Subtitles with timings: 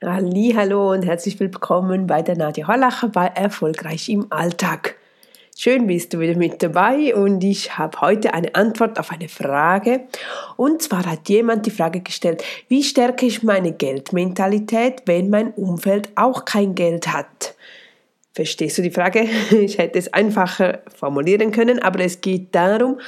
[0.00, 4.94] Hallo und herzlich willkommen bei der Nadja Hollacher bei Erfolgreich im Alltag.
[5.56, 10.02] Schön bist du wieder mit dabei und ich habe heute eine Antwort auf eine Frage.
[10.56, 16.10] Und zwar hat jemand die Frage gestellt, wie stärke ich meine Geldmentalität, wenn mein Umfeld
[16.14, 17.56] auch kein Geld hat?
[18.34, 19.26] Verstehst du die Frage?
[19.50, 23.00] Ich hätte es einfacher formulieren können, aber es geht darum,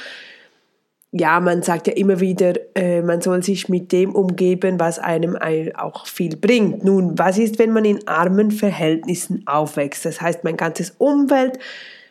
[1.11, 5.37] ja, man sagt ja immer wieder, äh, man soll sich mit dem umgeben, was einem
[5.75, 6.85] auch viel bringt.
[6.85, 10.05] Nun, was ist, wenn man in armen Verhältnissen aufwächst?
[10.05, 11.59] Das heißt, mein ganzes Umfeld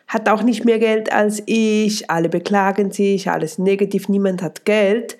[0.07, 5.17] hat auch nicht mehr Geld als ich, alle beklagen sich, alles negativ, niemand hat Geld.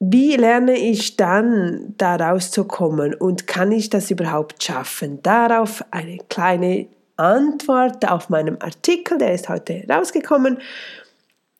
[0.00, 5.22] Wie lerne ich dann da rauszukommen und kann ich das überhaupt schaffen?
[5.22, 6.86] Darauf eine kleine
[7.16, 10.58] Antwort auf meinem Artikel, der ist heute rausgekommen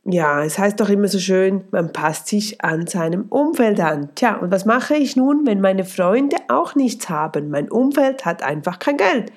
[0.04, 4.10] ja, es heißt doch immer so schön, man passt sich an seinem Umfeld an.
[4.14, 7.50] Tja, und was mache ich nun, wenn meine Freunde auch nichts haben?
[7.50, 9.30] Mein Umfeld hat einfach kein Geld.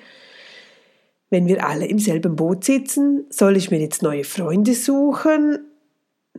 [1.28, 5.58] Wenn wir alle im selben Boot sitzen, soll ich mir jetzt neue Freunde suchen?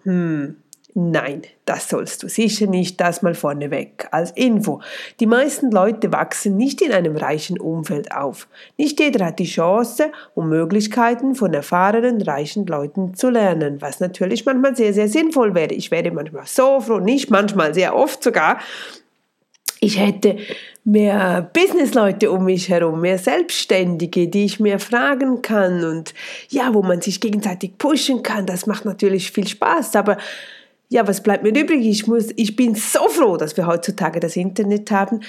[0.04, 0.58] Hm,
[0.98, 4.80] Nein, das sollst du sicher nicht, das mal vorneweg als Info.
[5.20, 8.48] Die meisten Leute wachsen nicht in einem reichen Umfeld auf.
[8.78, 14.46] Nicht jeder hat die Chance und Möglichkeiten von erfahrenen, reichen Leuten zu lernen, was natürlich
[14.46, 15.74] manchmal sehr, sehr sinnvoll wäre.
[15.74, 18.60] Ich wäre manchmal so froh, nicht manchmal, sehr oft sogar,
[19.82, 20.38] ich hätte
[20.84, 26.14] mehr Businessleute um mich herum, mehr Selbstständige, die ich mehr fragen kann und
[26.50, 28.46] ja, wo man sich gegenseitig pushen kann.
[28.46, 30.18] Das macht natürlich viel Spaß, aber
[30.90, 31.86] ja, was bleibt mir übrig?
[31.86, 35.22] Ich, muss, ich bin so froh, dass wir heutzutage das Internet haben,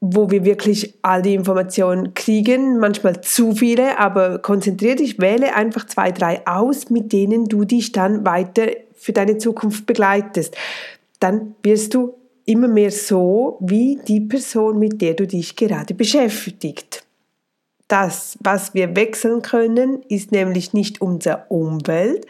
[0.00, 5.86] wo wir wirklich all die Informationen kriegen, manchmal zu viele, aber konzentrier dich, wähle einfach
[5.86, 10.56] zwei, drei aus, mit denen du dich dann weiter für deine Zukunft begleitest.
[11.20, 12.14] Dann wirst du
[12.44, 17.04] immer mehr so wie die Person, mit der du dich gerade beschäftigt.
[17.86, 22.26] Das, was wir wechseln können, ist nämlich nicht unsere Umwelt,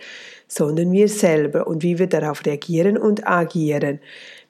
[0.53, 4.01] sondern wir selber und wie wir darauf reagieren und agieren.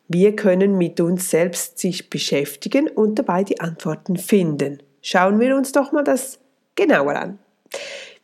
[0.09, 4.83] Wir können mit uns selbst sich beschäftigen und dabei die Antworten finden.
[5.01, 6.41] Schauen wir uns doch mal das
[6.75, 7.39] genauer an.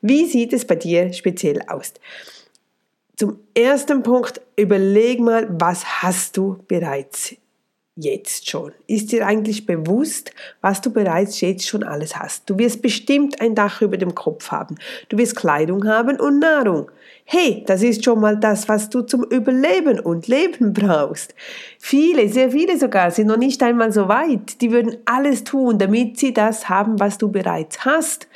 [0.00, 1.94] Wie sieht es bei dir speziell aus?
[3.17, 7.37] Zum ersten Punkt, überleg mal, was hast du bereits
[8.00, 8.72] jetzt schon?
[8.86, 12.48] Ist dir eigentlich bewusst, was du bereits jetzt schon alles hast?
[12.48, 14.76] Du wirst bestimmt ein Dach über dem Kopf haben.
[15.09, 16.91] Du wirst Kleidung haben und Nahrung.
[17.25, 21.34] Hey, das ist schon mal das, was du zum Überleben und Leben brauchst.
[21.78, 24.60] Viele, sehr viele sogar, sind noch nicht einmal so weit.
[24.60, 28.28] Die würden alles tun, damit sie das haben, was du bereits hast.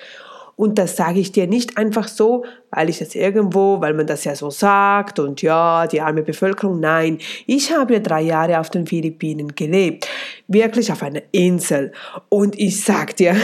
[0.62, 4.22] Und das sage ich dir nicht einfach so, weil ich das irgendwo, weil man das
[4.22, 6.78] ja so sagt und ja, die arme Bevölkerung.
[6.78, 7.18] Nein,
[7.48, 10.06] ich habe ja drei Jahre auf den Philippinen gelebt.
[10.46, 11.90] Wirklich auf einer Insel.
[12.28, 13.34] Und ich sag dir,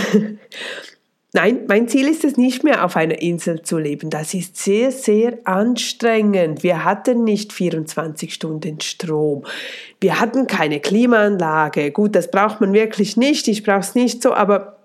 [1.33, 4.11] Nein, mein Ziel ist es nicht mehr, auf einer Insel zu leben.
[4.11, 6.63] Das ist sehr, sehr anstrengend.
[6.63, 9.45] Wir hatten nicht 24 Stunden Strom.
[10.01, 11.91] Wir hatten keine Klimaanlage.
[11.91, 13.49] Gut, das braucht man wirklich nicht.
[13.49, 14.78] Ich brauche es nicht so, aber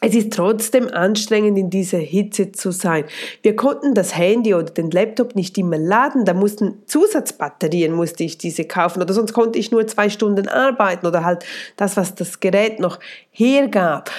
[0.00, 3.04] es ist trotzdem anstrengend, in dieser Hitze zu sein.
[3.42, 6.24] Wir konnten das Handy oder den Laptop nicht immer laden.
[6.24, 11.06] Da mussten Zusatzbatterien musste ich diese kaufen oder sonst konnte ich nur zwei Stunden arbeiten
[11.06, 11.44] oder halt
[11.76, 13.00] das, was das Gerät noch
[13.32, 14.10] hergab.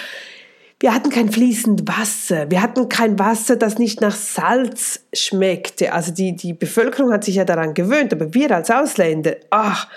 [0.81, 2.51] Wir hatten kein fließend Wasser.
[2.51, 5.93] Wir hatten kein Wasser, das nicht nach Salz schmeckte.
[5.93, 9.87] Also die, die Bevölkerung hat sich ja daran gewöhnt, aber wir als Ausländer, ach,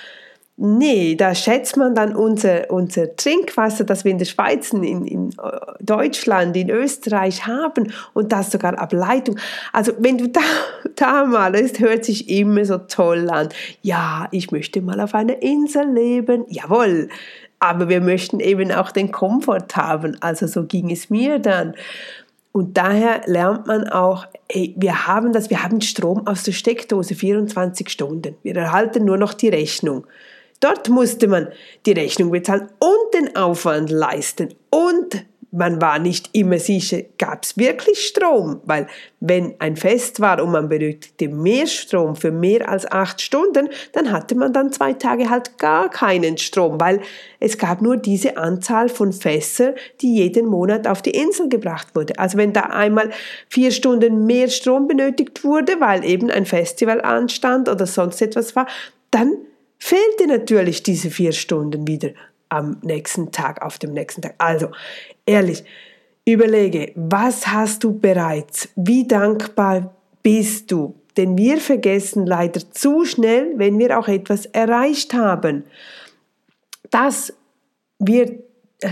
[0.65, 5.35] Nee, da schätzt man dann unser, unser Trinkwasser, das wir in der Schweiz, in, in
[5.81, 9.41] Deutschland, in Österreich haben und das sogar Ableitung.
[9.73, 10.41] Also wenn du da,
[10.95, 13.49] da mal, es hört sich immer so toll an.
[13.81, 16.45] Ja, ich möchte mal auf einer Insel leben.
[16.47, 17.09] Jawohl.
[17.59, 20.17] Aber wir möchten eben auch den Komfort haben.
[20.21, 21.75] Also so ging es mir dann.
[22.53, 27.17] Und daher lernt man auch, ey, wir haben das, wir haben Strom aus der Steckdose
[27.17, 28.37] 24 Stunden.
[28.45, 30.07] Wir erhalten nur noch die Rechnung.
[30.63, 31.49] Dort musste man
[31.87, 37.59] die Rechnung bezahlen und den Aufwand leisten und man war nicht immer sicher, gab es
[37.59, 38.87] wirklich Strom, weil
[39.21, 44.11] wenn ein Fest war und man benötigte mehr Strom für mehr als acht Stunden, dann
[44.11, 47.01] hatte man dann zwei Tage halt gar keinen Strom, weil
[47.39, 52.19] es gab nur diese Anzahl von Fässern, die jeden Monat auf die Insel gebracht wurde.
[52.19, 53.11] Also wenn da einmal
[53.51, 58.67] vier Stunden mehr Strom benötigt wurde, weil eben ein Festival anstand oder sonst etwas war,
[59.11, 59.33] dann
[59.83, 62.11] fehlte natürlich diese vier Stunden wieder
[62.49, 64.37] am nächsten Tag, auf dem nächsten Tag.
[64.39, 64.69] Also,
[65.27, 65.65] ehrlich,
[66.25, 68.69] überlege, was hast du bereits?
[68.77, 69.93] Wie dankbar
[70.23, 70.95] bist du?
[71.17, 75.65] Denn wir vergessen leider zu schnell, wenn wir auch etwas erreicht haben.
[76.91, 77.33] Dass
[77.99, 78.39] wir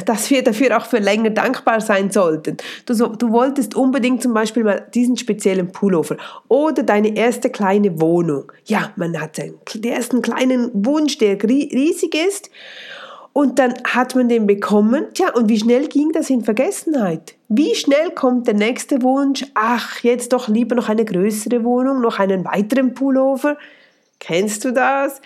[0.07, 2.57] dass wir dafür auch für länger dankbar sein sollten.
[2.87, 6.17] Du, du wolltest unbedingt zum Beispiel mal diesen speziellen Pullover
[6.49, 8.53] oder deine erste kleine Wohnung.
[8.65, 9.55] Ja, man hat den
[9.85, 12.51] ersten kleinen Wunsch, der riesig ist.
[13.33, 15.07] Und dann hat man den bekommen.
[15.15, 17.35] Tja, und wie schnell ging das in Vergessenheit?
[17.49, 19.45] Wie schnell kommt der nächste Wunsch?
[19.55, 23.57] Ach, jetzt doch lieber noch eine größere Wohnung, noch einen weiteren Pullover.
[24.19, 25.21] Kennst du das?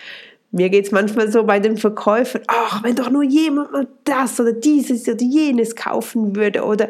[0.51, 4.39] Mir geht es manchmal so bei den Verkäufern, ach, wenn doch nur jemand mal das
[4.39, 6.87] oder dieses oder jenes kaufen würde oder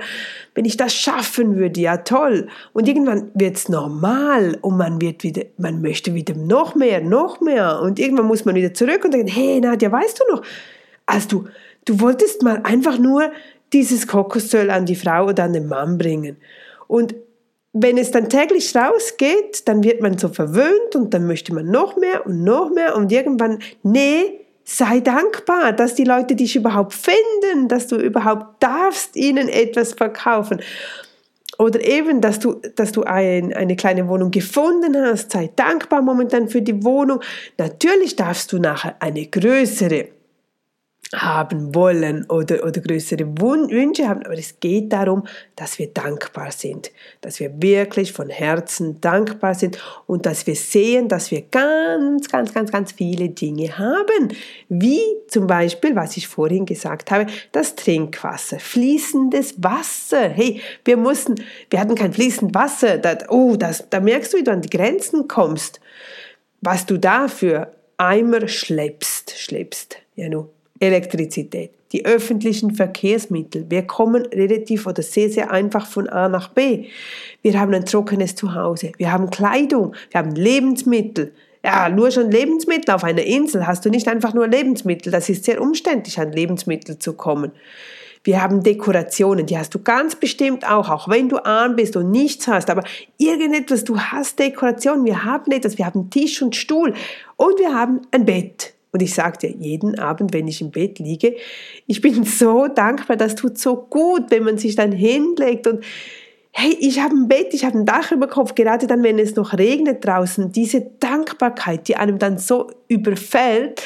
[0.54, 2.48] wenn ich das schaffen würde, ja toll.
[2.74, 7.42] Und irgendwann wird es normal und man wird wieder, man möchte wieder noch mehr, noch
[7.42, 10.44] mehr und irgendwann muss man wieder zurück und denken, hey Nadja, weißt du noch,
[11.07, 11.46] als du,
[11.86, 13.31] du wolltest mal einfach nur
[13.74, 16.38] dieses Kokosöl an die Frau oder an den Mann bringen
[16.88, 17.16] und
[17.77, 21.98] wenn es dann täglich rausgeht, dann wird man so verwöhnt und dann möchte man noch
[21.98, 27.68] mehr und noch mehr und irgendwann, nee, sei dankbar, dass die Leute dich überhaupt finden,
[27.68, 30.62] dass du überhaupt darfst ihnen etwas verkaufen.
[31.57, 36.48] Oder eben, dass du, dass du ein, eine kleine Wohnung gefunden hast, sei dankbar momentan
[36.48, 37.19] für die Wohnung.
[37.57, 40.14] Natürlich darfst du nachher eine größere
[41.13, 46.92] haben wollen oder, oder größere Wünsche haben, aber es geht darum, dass wir dankbar sind,
[47.22, 52.54] dass wir wirklich von Herzen dankbar sind und dass wir sehen, dass wir ganz, ganz,
[52.54, 54.34] ganz, ganz viele Dinge haben,
[54.68, 60.30] wie zum Beispiel, was ich vorhin gesagt habe, das Trinkwasser, fließendes Wasser.
[60.30, 61.36] Hey, wir mussten,
[61.69, 64.75] wir hatten kein fließendes Wasser, das, oh, das, da merkst du, wie du an die
[64.75, 65.80] Grenzen kommst,
[66.62, 73.66] was du da für Eimer schleppst, schleppst, ja, nur Elektrizität, die öffentlichen Verkehrsmittel.
[73.69, 76.88] Wir kommen relativ oder sehr, sehr einfach von A nach B.
[77.42, 81.33] Wir haben ein trockenes Zuhause, wir haben Kleidung, wir haben Lebensmittel.
[81.63, 85.12] Ja, nur schon Lebensmittel auf einer Insel hast du nicht einfach nur Lebensmittel.
[85.12, 87.51] Das ist sehr umständlich, an Lebensmittel zu kommen.
[88.24, 92.12] Wir haben Dekorationen, die hast du ganz bestimmt auch, auch wenn du arm bist und
[92.12, 92.83] nichts hast, aber
[93.18, 96.94] irgendetwas, du hast Dekorationen, wir haben etwas, wir haben Tisch und Stuhl
[97.38, 98.75] und wir haben ein Bett.
[98.95, 101.36] Und ich sage dir jeden Abend, wenn ich im Bett liege,
[101.86, 105.83] ich bin so dankbar, das tut so gut, wenn man sich dann hinlegt und
[106.53, 109.36] hey, ich habe ein Bett, ich habe ein Dach über Kopf, gerade dann, wenn es
[109.36, 113.83] noch regnet draußen, diese Dankbarkeit, die einem dann so überfällt,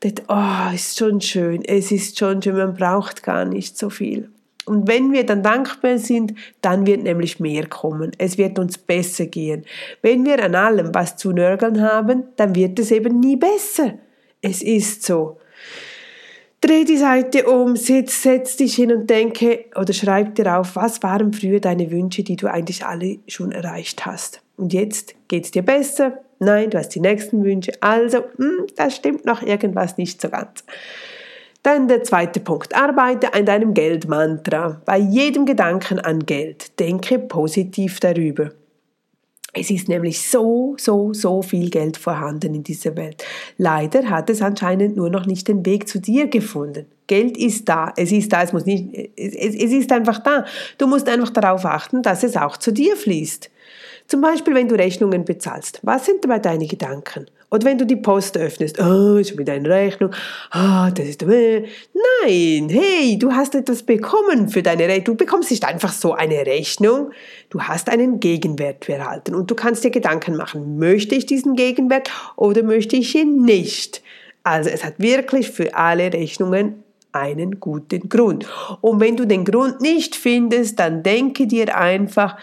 [0.00, 4.30] das, oh, ist schon schön, es ist schon schön, man braucht gar nicht so viel.
[4.64, 6.32] Und wenn wir dann dankbar sind,
[6.62, 8.12] dann wird nämlich mehr kommen.
[8.16, 9.66] Es wird uns besser gehen.
[10.00, 13.98] Wenn wir an allem was zu nörgeln haben, dann wird es eben nie besser.
[14.40, 15.38] Es ist so.
[16.60, 21.02] Dreh die Seite um, setz, setz dich hin und denke oder schreib dir auf, was
[21.02, 24.40] waren früher deine Wünsche, die du eigentlich alle schon erreicht hast.
[24.56, 26.18] Und jetzt geht es dir besser?
[26.38, 27.72] Nein, du hast die nächsten Wünsche.
[27.80, 30.64] Also, hm, da stimmt noch irgendwas nicht so ganz.
[31.62, 32.74] Dann der zweite Punkt.
[32.74, 34.80] Arbeite an deinem Geldmantra.
[34.84, 38.50] Bei jedem Gedanken an Geld denke positiv darüber.
[39.58, 43.24] Es ist nämlich so, so, so viel Geld vorhanden in dieser Welt.
[43.56, 46.86] Leider hat es anscheinend nur noch nicht den Weg zu dir gefunden.
[47.06, 50.44] Geld ist da, es ist da, es muss nicht, es, es ist einfach da.
[50.76, 53.50] Du musst einfach darauf achten, dass es auch zu dir fließt.
[54.08, 55.80] Zum Beispiel, wenn du Rechnungen bezahlst.
[55.82, 57.26] Was sind dabei deine Gedanken?
[57.50, 60.10] Oder wenn du die Post öffnest, oh, schon wieder eine Rechnung,
[60.50, 61.64] ah, oh, das ist, äh.
[62.24, 65.16] nein, hey, du hast etwas bekommen für deine Rechnung.
[65.16, 67.12] Du bekommst nicht einfach so eine Rechnung,
[67.50, 72.10] du hast einen Gegenwert erhalten und du kannst dir Gedanken machen, möchte ich diesen Gegenwert
[72.34, 74.02] oder möchte ich ihn nicht?
[74.42, 78.46] Also es hat wirklich für alle Rechnungen einen guten Grund.
[78.80, 82.36] Und wenn du den Grund nicht findest, dann denke dir einfach,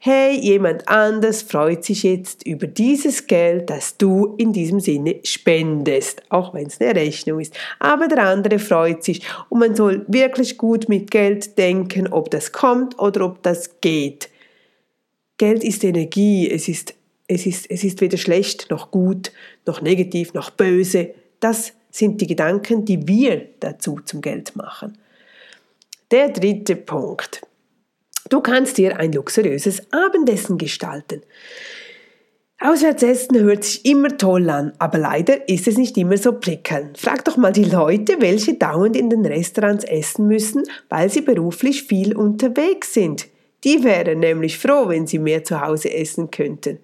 [0.00, 6.22] hey, jemand anders freut sich jetzt über dieses Geld, das du in diesem Sinne spendest,
[6.28, 7.54] auch wenn es eine Rechnung ist.
[7.80, 12.52] Aber der andere freut sich und man soll wirklich gut mit Geld denken, ob das
[12.52, 14.30] kommt oder ob das geht.
[15.36, 16.94] Geld ist Energie, es ist,
[17.26, 19.32] es ist, es ist weder schlecht noch gut,
[19.66, 21.14] noch negativ, noch böse.
[21.40, 24.96] Das sind die Gedanken, die wir dazu zum Geld machen.
[26.10, 27.42] Der dritte Punkt.
[28.28, 31.22] Du kannst dir ein luxuriöses Abendessen gestalten.
[32.60, 36.98] Auswärtsessen hört sich immer toll an, aber leider ist es nicht immer so prickelnd.
[36.98, 41.84] Frag doch mal die Leute, welche dauernd in den Restaurants essen müssen, weil sie beruflich
[41.84, 43.28] viel unterwegs sind.
[43.62, 46.80] Die wären nämlich froh, wenn sie mehr zu Hause essen könnten.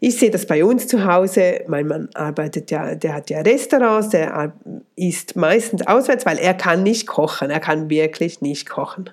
[0.00, 1.62] Ich sehe das bei uns zu Hause.
[1.66, 4.54] Mein Mann arbeitet ja, der hat ja Restaurants, der
[4.96, 7.50] isst meistens auswärts, weil er kann nicht kochen.
[7.50, 9.10] Er kann wirklich nicht kochen.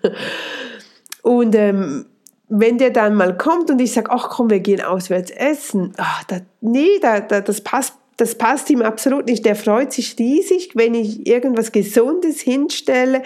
[1.21, 2.05] Und ähm,
[2.49, 6.23] wenn der dann mal kommt und ich sage, ach komm, wir gehen auswärts essen, ach,
[6.25, 9.43] da, nee, da, da, das passt das passt ihm absolut nicht.
[9.47, 13.23] Der freut sich riesig, wenn ich irgendwas Gesundes hinstelle.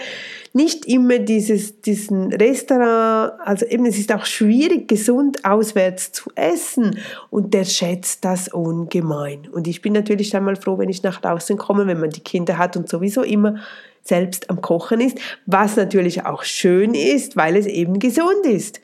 [0.54, 6.98] Nicht immer dieses, diesen Restaurant, also eben es ist auch schwierig, gesund auswärts zu essen.
[7.28, 9.46] Und der schätzt das ungemein.
[9.52, 12.20] Und ich bin natürlich dann mal froh, wenn ich nach draußen komme, wenn man die
[12.20, 13.56] Kinder hat und sowieso immer
[14.06, 18.80] selbst am Kochen ist, was natürlich auch schön ist, weil es eben gesund ist.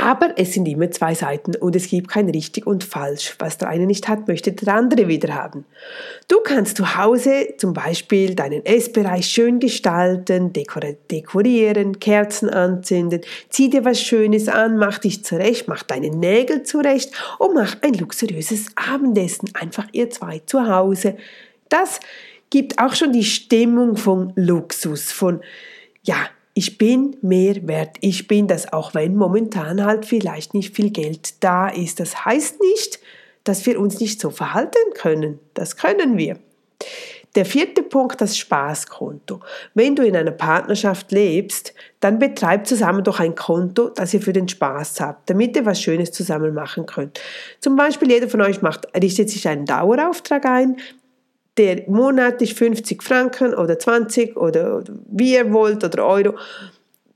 [0.00, 3.34] Aber es sind immer zwei Seiten und es gibt kein richtig und falsch.
[3.38, 5.66] Was der eine nicht hat, möchte der andere wieder haben.
[6.26, 13.20] Du kannst zu Hause zum Beispiel deinen Essbereich schön gestalten, dekorieren, Kerzen anzünden,
[13.50, 17.92] zieh dir was Schönes an, mach dich zurecht, mach deine Nägel zurecht und mach ein
[17.92, 19.50] luxuriöses Abendessen.
[19.52, 21.18] Einfach ihr zwei zu Hause.
[21.68, 22.00] Das
[22.50, 25.40] gibt auch schon die Stimmung von Luxus, von
[26.02, 27.96] ja, ich bin mehr wert.
[28.00, 32.00] Ich bin das, auch wenn momentan halt vielleicht nicht viel Geld da ist.
[32.00, 33.00] Das heißt nicht,
[33.44, 35.38] dass wir uns nicht so verhalten können.
[35.54, 36.38] Das können wir.
[37.36, 39.38] Der vierte Punkt, das Spaßkonto.
[39.74, 44.32] Wenn du in einer Partnerschaft lebst, dann betreibt zusammen doch ein Konto, das ihr für
[44.32, 47.20] den Spaß habt, damit ihr was Schönes zusammen machen könnt.
[47.60, 50.78] Zum Beispiel jeder von euch macht, richtet sich einen Dauerauftrag ein,
[51.60, 56.34] der monatlich 50 Franken oder 20 oder, wie ihr wollt oder Euro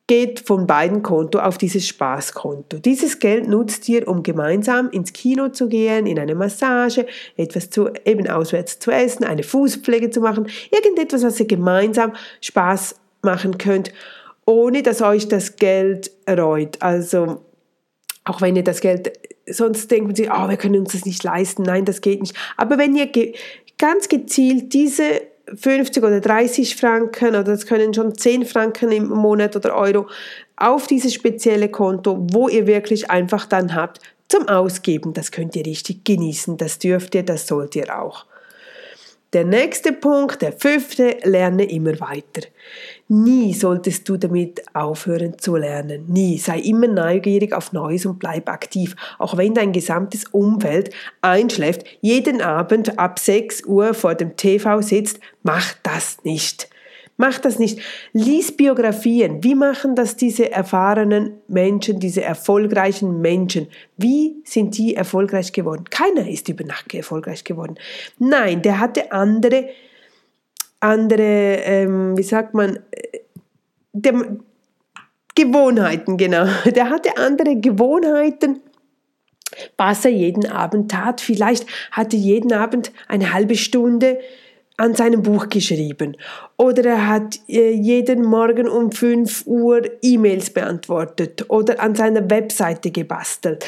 [0.07, 2.79] geht von beiden Konto auf dieses Spaßkonto.
[2.79, 7.07] Dieses Geld nutzt ihr, um gemeinsam ins Kino zu gehen, in eine Massage,
[7.39, 12.97] etwas zu, eben auswärts zu essen, eine Fußpflege zu machen, irgendetwas, was ihr gemeinsam Spaß
[13.23, 13.95] machen könnt,
[14.45, 16.83] ohne dass euch das Geld reut.
[16.83, 17.41] Also
[18.25, 19.11] auch wenn ihr das Geld,
[19.47, 22.37] sonst denken sie, oh, wir können uns das nicht leisten, nein, das geht nicht.
[22.57, 23.11] Aber wenn ihr
[23.79, 25.23] ganz gezielt diese
[25.55, 30.07] 50 oder 30 Franken oder das können schon 10 Franken im Monat oder Euro
[30.57, 35.13] auf dieses spezielle Konto, wo ihr wirklich einfach dann habt zum Ausgeben.
[35.13, 38.27] Das könnt ihr richtig genießen, das dürft ihr, das sollt ihr auch.
[39.35, 42.47] Der nächste Punkt, der fünfte, lerne immer weiter.
[43.09, 46.07] Nie solltest du damit aufhören zu lernen.
[46.07, 46.39] Nie.
[46.39, 48.95] Sei immer neugierig auf Neues und bleib aktiv.
[49.19, 55.19] Auch wenn dein gesamtes Umfeld einschläft, jeden Abend ab 6 Uhr vor dem TV sitzt,
[55.43, 56.69] mach das nicht.
[57.17, 57.79] Mach das nicht.
[58.13, 59.43] Lies Biografien.
[59.45, 63.69] Wie machen das diese erfahrenen Menschen, diese erfolgreichen Menschen?
[63.97, 65.85] Wie sind die erfolgreich geworden?
[65.91, 67.77] Keiner ist über Nacht erfolgreich geworden.
[68.19, 69.69] Nein, der hatte andere,
[70.81, 73.19] andere, ähm, wie sagt man, äh,
[73.93, 74.39] der,
[75.37, 76.47] Gewohnheiten, genau.
[76.65, 78.61] Der hatte andere Gewohnheiten
[79.77, 81.21] was er jeden Abend tat.
[81.21, 84.19] Vielleicht hatte jeden Abend eine halbe Stunde
[84.77, 86.17] an seinem Buch geschrieben
[86.57, 92.91] oder er hat äh, jeden Morgen um 5 Uhr E-Mails beantwortet oder an seiner Webseite
[92.91, 93.65] gebastelt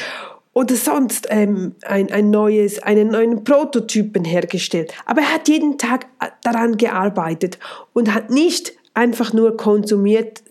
[0.57, 4.91] oder sonst ähm, ein, ein neues, einen neuen Prototypen hergestellt.
[5.05, 7.59] Aber er hat jeden Tag äh, daran gearbeitet
[7.93, 10.41] und hat nicht einfach nur konsumiert,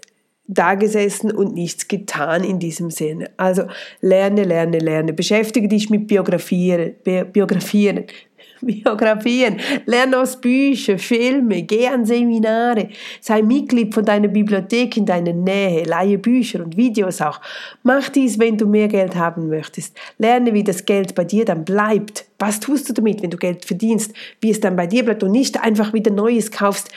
[0.49, 3.31] da gesessen und nichts getan in diesem Sinne.
[3.37, 3.65] Also
[4.01, 5.13] lerne, lerne, lerne.
[5.13, 6.95] Beschäftige dich mit Biografieren,
[7.33, 8.05] Biografieren,
[8.61, 12.89] Biografien, lern aus Büchern, Filme, geh an Seminare,
[13.21, 17.41] sei Mitglied von deiner Bibliothek in deiner Nähe, leihe Bücher und Videos auch.
[17.83, 19.97] Mach dies, wenn du mehr Geld haben möchtest.
[20.19, 22.27] Lerne, wie das Geld bei dir dann bleibt.
[22.39, 24.13] Was tust du damit, wenn du Geld verdienst?
[24.41, 26.91] Wie es dann bei dir bleibt und nicht einfach wieder Neues kaufst,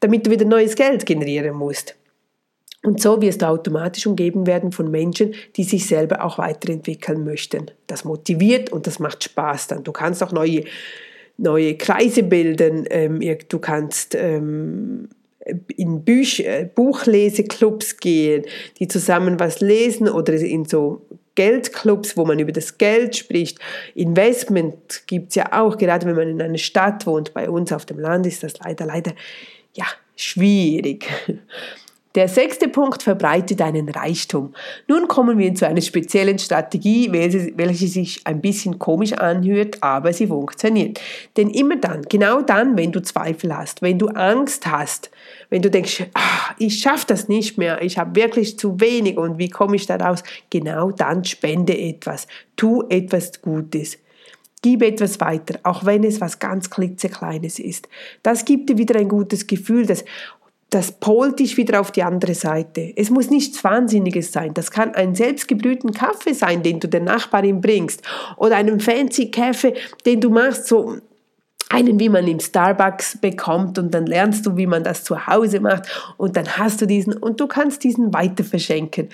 [0.00, 1.96] damit du wieder neues Geld generieren musst.
[2.82, 7.70] Und so wirst du automatisch umgeben werden von Menschen, die sich selber auch weiterentwickeln möchten.
[7.86, 9.84] Das motiviert und das macht Spaß dann.
[9.84, 10.64] Du kannst auch neue,
[11.36, 12.86] neue Kreise bilden.
[12.88, 15.08] Ähm, du kannst ähm,
[15.76, 18.44] in Büch, äh, Buchleseclubs gehen,
[18.78, 23.58] die zusammen was lesen oder in so Geldclubs, wo man über das Geld spricht.
[23.94, 27.34] Investment gibt es ja auch, gerade wenn man in einer Stadt wohnt.
[27.34, 29.12] Bei uns auf dem Land ist das leider, leider,
[29.74, 31.06] ja, schwierig.
[32.16, 34.52] Der sechste Punkt, verbreite deinen Reichtum.
[34.88, 40.26] Nun kommen wir zu einer speziellen Strategie, welche sich ein bisschen komisch anhört, aber sie
[40.26, 41.00] funktioniert.
[41.36, 45.12] Denn immer dann, genau dann, wenn du Zweifel hast, wenn du Angst hast,
[45.50, 49.38] wenn du denkst, ach, ich schaffe das nicht mehr, ich habe wirklich zu wenig und
[49.38, 52.26] wie komme ich da raus, genau dann spende etwas,
[52.56, 53.98] tu etwas Gutes.
[54.62, 57.88] Gib etwas weiter, auch wenn es was ganz klitzekleines ist.
[58.22, 60.04] Das gibt dir wieder ein gutes Gefühl, dass
[60.70, 62.92] das polt dich wieder auf die andere Seite.
[62.96, 64.54] Es muss nichts Wahnsinniges sein.
[64.54, 68.02] Das kann ein selbstgebrühten Kaffee sein, den du der Nachbarin bringst.
[68.36, 69.74] Oder einen fancy Kaffee,
[70.06, 70.96] den du machst, so
[71.70, 75.60] einen, wie man im Starbucks bekommt und dann lernst du, wie man das zu Hause
[75.60, 75.84] macht
[76.16, 79.08] und dann hast du diesen und du kannst diesen weiter verschenken.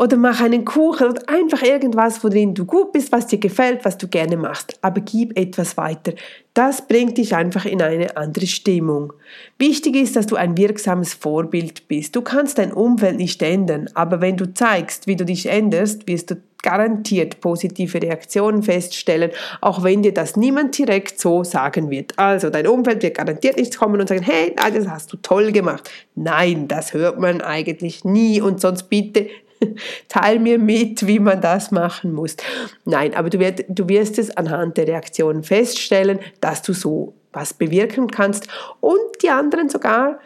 [0.00, 3.98] Oder mach einen Kuchen oder einfach irgendwas, worin du gut bist, was dir gefällt, was
[3.98, 4.78] du gerne machst.
[4.80, 6.14] Aber gib etwas weiter.
[6.54, 9.12] Das bringt dich einfach in eine andere Stimmung.
[9.58, 12.16] Wichtig ist, dass du ein wirksames Vorbild bist.
[12.16, 16.30] Du kannst dein Umfeld nicht ändern, aber wenn du zeigst, wie du dich änderst, wirst
[16.30, 22.18] du garantiert positive Reaktionen feststellen, auch wenn dir das niemand direkt so sagen wird.
[22.18, 25.90] Also dein Umfeld wird garantiert nicht kommen und sagen, hey, das hast du toll gemacht.
[26.14, 29.28] Nein, das hört man eigentlich nie und sonst bitte
[30.08, 32.36] teil mir mit, wie man das machen muss.
[32.84, 37.54] Nein, aber du, wirst, du wirst es anhand der Reaktionen feststellen, dass du so was
[37.54, 38.48] bewirken kannst
[38.80, 40.18] und die anderen sogar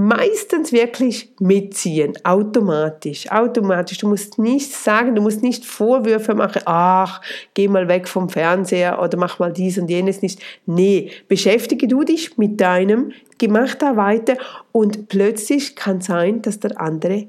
[0.00, 3.98] meistens wirklich mitziehen, automatisch, automatisch.
[3.98, 7.20] Du musst nichts sagen, du musst nicht Vorwürfe machen, ach,
[7.54, 10.40] geh mal weg vom Fernseher oder mach mal dies und jenes nicht.
[10.66, 13.10] Nee, beschäftige du dich mit deinem,
[13.48, 14.36] mach da weiter
[14.70, 17.26] und plötzlich kann sein, dass der andere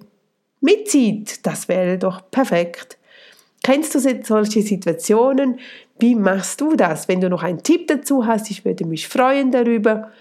[0.62, 1.46] mitzieht.
[1.46, 2.98] Das wäre doch perfekt.
[3.64, 5.60] Kennst du solche Situationen?
[6.00, 7.08] Wie machst du das?
[7.08, 10.12] Wenn du noch einen Tipp dazu hast, ich würde mich freuen darüber.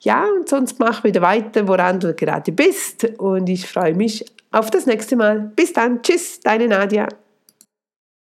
[0.00, 3.04] Ja, und sonst mach wieder weiter, woran du gerade bist.
[3.18, 5.52] Und ich freue mich auf das nächste Mal.
[5.54, 6.02] Bis dann.
[6.02, 7.08] Tschüss, deine Nadja.